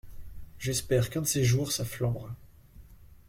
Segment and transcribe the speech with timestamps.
[0.57, 2.35] J’espère qu’un de ces jours ça flambera.